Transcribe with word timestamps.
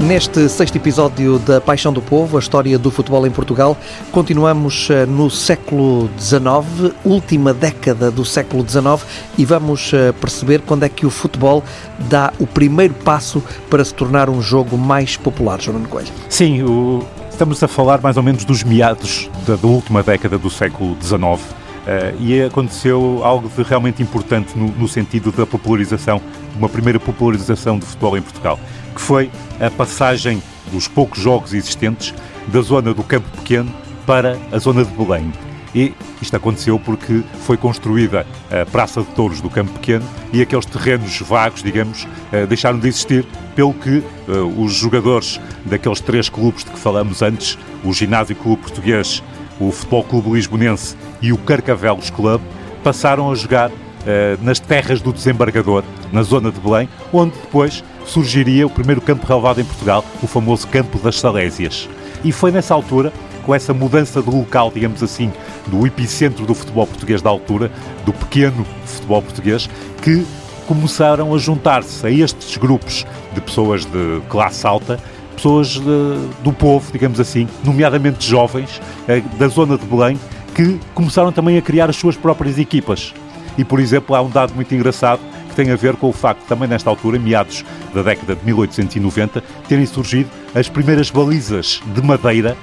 Neste 0.00 0.48
sexto 0.48 0.76
episódio 0.76 1.38
da 1.38 1.60
Paixão 1.60 1.92
do 1.92 2.00
Povo, 2.00 2.38
a 2.38 2.40
história 2.40 2.78
do 2.78 2.90
futebol 2.90 3.26
em 3.26 3.30
Portugal, 3.30 3.76
continuamos 4.10 4.88
eh, 4.88 5.04
no 5.04 5.30
século 5.30 6.08
XIX, 6.18 6.94
última 7.04 7.52
década 7.52 8.10
do 8.10 8.24
século 8.24 8.66
XIX, 8.66 9.04
e 9.36 9.44
vamos 9.44 9.92
eh, 9.92 10.10
perceber 10.12 10.62
quando 10.62 10.84
é 10.84 10.88
que 10.88 11.04
o 11.04 11.10
futebol 11.10 11.62
dá 12.08 12.32
o 12.38 12.46
primeiro 12.46 12.94
passo 12.94 13.44
para 13.68 13.84
se 13.84 13.92
tornar 13.92 14.30
um 14.30 14.40
jogo 14.40 14.78
mais 14.78 15.18
popular, 15.18 15.60
João 15.60 15.84
Coelho. 15.84 16.08
Sim, 16.30 16.62
o, 16.62 17.04
estamos 17.30 17.62
a 17.62 17.68
falar 17.68 18.00
mais 18.00 18.16
ou 18.16 18.22
menos 18.22 18.42
dos 18.42 18.64
meados 18.64 19.28
da, 19.46 19.54
da 19.54 19.68
última 19.68 20.02
década 20.02 20.38
do 20.38 20.48
século 20.48 20.96
XIX. 21.02 21.59
Uh, 21.80 22.22
e 22.22 22.42
aconteceu 22.42 23.22
algo 23.24 23.48
de 23.48 23.62
realmente 23.62 24.02
importante 24.02 24.56
no, 24.56 24.68
no 24.68 24.86
sentido 24.86 25.32
da 25.32 25.46
popularização, 25.46 26.20
uma 26.56 26.68
primeira 26.68 27.00
popularização 27.00 27.78
do 27.78 27.86
futebol 27.86 28.18
em 28.18 28.22
Portugal 28.22 28.60
que 28.94 29.00
foi 29.00 29.30
a 29.58 29.70
passagem 29.70 30.42
dos 30.70 30.86
poucos 30.86 31.20
jogos 31.20 31.54
existentes 31.54 32.14
da 32.48 32.60
zona 32.60 32.92
do 32.92 33.02
Campo 33.02 33.28
Pequeno 33.38 33.72
para 34.06 34.38
a 34.52 34.58
zona 34.58 34.84
de 34.84 34.90
Belém. 34.92 35.32
E 35.74 35.94
isto 36.20 36.36
aconteceu 36.36 36.78
porque 36.78 37.22
foi 37.46 37.56
construída 37.56 38.26
a 38.50 38.66
Praça 38.66 39.02
de 39.02 39.06
Touros 39.08 39.40
do 39.40 39.48
Campo 39.48 39.72
Pequeno 39.72 40.04
e 40.32 40.42
aqueles 40.42 40.66
terrenos 40.66 41.20
vagos, 41.20 41.62
digamos, 41.62 42.08
eh, 42.32 42.44
deixaram 42.44 42.78
de 42.78 42.88
existir, 42.88 43.24
pelo 43.54 43.72
que 43.72 43.98
eh, 44.28 44.32
os 44.58 44.74
jogadores 44.74 45.40
daqueles 45.64 46.00
três 46.00 46.28
clubes 46.28 46.64
de 46.64 46.72
que 46.72 46.78
falamos 46.78 47.22
antes, 47.22 47.56
o 47.84 47.92
Ginásio 47.92 48.34
Clube 48.34 48.62
Português, 48.62 49.22
o 49.60 49.70
Futebol 49.70 50.02
Clube 50.02 50.30
Lisbonense 50.30 50.96
e 51.20 51.32
o 51.32 51.38
Carcavelos 51.38 52.10
Club, 52.10 52.40
passaram 52.82 53.30
a 53.30 53.34
jogar 53.34 53.70
eh, 54.06 54.38
nas 54.40 54.58
terras 54.58 55.02
do 55.02 55.12
desembargador, 55.12 55.84
na 56.10 56.22
zona 56.22 56.50
de 56.50 56.58
Belém, 56.58 56.88
onde 57.12 57.32
depois 57.32 57.84
surgiria 58.06 58.66
o 58.66 58.70
primeiro 58.70 59.00
campo 59.00 59.26
relevado 59.26 59.60
em 59.60 59.64
Portugal, 59.64 60.04
o 60.22 60.26
famoso 60.26 60.66
Campo 60.66 60.98
das 60.98 61.20
Salésias. 61.20 61.88
E 62.24 62.32
foi 62.32 62.50
nessa 62.50 62.72
altura, 62.72 63.12
com 63.44 63.54
essa 63.54 63.74
mudança 63.74 64.22
de 64.22 64.30
local, 64.30 64.72
digamos 64.74 65.02
assim, 65.02 65.30
do 65.66 65.86
epicentro 65.86 66.46
do 66.46 66.54
futebol 66.54 66.86
português 66.86 67.20
da 67.20 67.28
altura, 67.28 67.70
do 68.04 68.12
pequeno 68.12 68.64
futebol 68.86 69.20
português, 69.20 69.68
que 70.02 70.26
começaram 70.66 71.34
a 71.34 71.38
juntar-se 71.38 72.06
a 72.06 72.10
estes 72.10 72.56
grupos 72.56 73.04
de 73.34 73.40
pessoas 73.40 73.84
de 73.84 74.22
classe 74.28 74.66
alta, 74.66 74.98
pessoas 75.40 75.68
de, 75.68 76.42
do 76.44 76.52
povo, 76.52 76.92
digamos 76.92 77.18
assim, 77.18 77.48
nomeadamente 77.64 78.28
jovens, 78.28 78.80
eh, 79.08 79.22
da 79.38 79.48
zona 79.48 79.78
de 79.78 79.86
Belém, 79.86 80.20
que 80.54 80.78
começaram 80.94 81.32
também 81.32 81.56
a 81.56 81.62
criar 81.62 81.88
as 81.88 81.96
suas 81.96 82.14
próprias 82.14 82.58
equipas. 82.58 83.14
E, 83.56 83.64
por 83.64 83.80
exemplo, 83.80 84.14
há 84.14 84.20
um 84.20 84.28
dado 84.28 84.54
muito 84.54 84.74
engraçado 84.74 85.20
que 85.48 85.56
tem 85.56 85.70
a 85.70 85.76
ver 85.76 85.96
com 85.96 86.10
o 86.10 86.12
facto, 86.12 86.42
também 86.46 86.68
nesta 86.68 86.90
altura, 86.90 87.18
meados 87.18 87.64
da 87.94 88.02
década 88.02 88.36
de 88.36 88.44
1890, 88.44 89.42
terem 89.66 89.86
surgido 89.86 90.28
as 90.54 90.68
primeiras 90.68 91.10
balizas 91.10 91.80
de 91.86 92.02
madeira, 92.02 92.54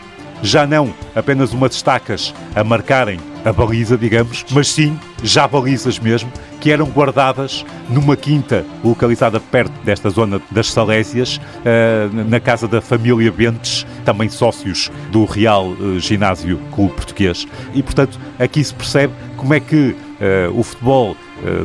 já 0.43 0.67
não 0.67 0.93
apenas 1.15 1.53
umas 1.53 1.73
estacas 1.73 2.31
a 2.55 2.63
marcarem 2.63 3.19
a 3.47 3.53
baliza, 3.53 3.97
digamos, 3.97 4.45
mas 4.51 4.67
sim 4.67 4.99
já 5.23 5.47
balizas 5.47 5.97
mesmo, 5.97 6.29
que 6.59 6.69
eram 6.69 6.87
guardadas 6.87 7.65
numa 7.89 8.17
quinta 8.17 8.65
localizada 8.83 9.39
perto 9.39 9.71
desta 9.85 10.09
zona 10.09 10.41
das 10.51 10.69
Salésias, 10.69 11.39
eh, 11.63 12.09
na 12.11 12.41
casa 12.41 12.67
da 12.67 12.81
família 12.81 13.31
Bentes, 13.31 13.85
também 14.03 14.27
sócios 14.27 14.91
do 15.11 15.23
Real 15.23 15.73
eh, 15.79 15.99
Ginásio 15.99 16.59
Clube 16.73 16.93
Português. 16.93 17.47
E, 17.73 17.81
portanto, 17.81 18.19
aqui 18.37 18.61
se 18.61 18.73
percebe 18.73 19.13
como 19.37 19.53
é 19.53 19.61
que 19.61 19.95
eh, 20.19 20.49
o 20.53 20.61
futebol 20.61 21.15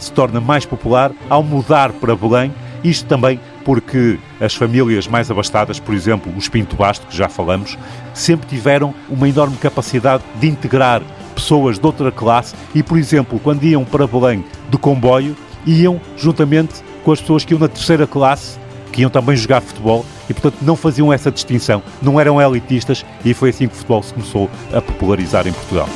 se 0.03 0.12
torna 0.12 0.38
mais 0.38 0.66
popular 0.66 1.12
ao 1.30 1.42
mudar 1.42 1.92
para 1.92 2.14
Belém, 2.14 2.53
isto 2.84 3.08
também 3.08 3.41
porque 3.64 4.19
as 4.38 4.55
famílias 4.55 5.08
mais 5.08 5.30
abastadas, 5.30 5.80
por 5.80 5.94
exemplo, 5.94 6.30
os 6.37 6.47
Pinto 6.47 6.76
Basto, 6.76 7.06
que 7.06 7.16
já 7.16 7.26
falamos, 7.26 7.78
sempre 8.12 8.47
tiveram 8.47 8.94
uma 9.09 9.26
enorme 9.26 9.56
capacidade 9.56 10.22
de 10.38 10.47
integrar 10.47 11.00
pessoas 11.32 11.78
de 11.78 11.87
outra 11.87 12.12
classe 12.12 12.54
e, 12.75 12.82
por 12.82 12.98
exemplo, 12.98 13.41
quando 13.43 13.65
iam 13.65 13.84
para 13.84 14.06
Belém 14.06 14.44
de 14.70 14.78
comboio, 14.78 15.37
iam 15.66 16.00
juntamente 16.16 16.82
com 17.04 17.12
as 17.12 17.20
pessoas 17.20 17.44
que 17.44 17.54
iam 17.54 17.60
na 17.60 17.69
terceira 17.69 18.06
classe, 18.06 18.59
que 18.93 19.03
iam 19.03 19.10
também 19.10 19.37
jogar 19.37 19.60
futebol 19.60 20.04
e, 20.28 20.34
portanto, 20.34 20.56
não 20.62 20.76
faziam 20.76 21.12
essa 21.12 21.31
distinção, 21.31 21.82
não 22.00 22.20
eram 22.20 22.41
elitistas 22.41 23.04
e 23.25 23.34
foi 23.34 23.50
assim 23.50 23.66
que 23.66 23.75
o 23.75 23.76
futebol 23.76 24.03
se 24.03 24.12
começou 24.12 24.50
a 24.72 24.81
popularizar 24.81 25.47
em 25.47 25.53
Portugal. 25.53 25.88